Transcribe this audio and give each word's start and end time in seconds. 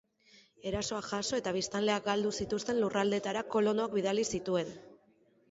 Erasoak 0.69 1.09
jaso 1.09 1.39
eta 1.41 1.53
biztanleak 1.57 2.07
galdu 2.07 2.31
zituzten 2.45 2.81
lurraldeetara 2.85 3.45
kolonoak 3.59 3.95
bidali 4.01 4.27
zituen. 4.37 4.75